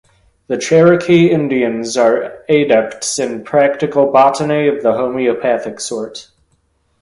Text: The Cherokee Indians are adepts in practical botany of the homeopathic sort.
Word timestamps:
The 0.47 0.57
Cherokee 0.57 1.29
Indians 1.29 1.95
are 1.95 2.43
adepts 2.49 3.19
in 3.19 3.43
practical 3.43 4.11
botany 4.11 4.67
of 4.67 4.81
the 4.81 4.93
homeopathic 4.93 5.79
sort. 5.79 6.27